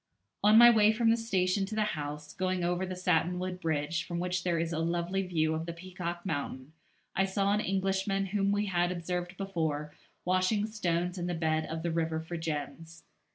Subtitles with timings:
[0.43, 4.17] On my way from the station to the house, going over the Satinwood Bridge, from
[4.17, 6.73] which there is a lovely view of the Peacock Mountain,
[7.15, 9.93] I saw an Englishman whom we had observed before,
[10.25, 13.03] washing stones in the bed of the river for gems.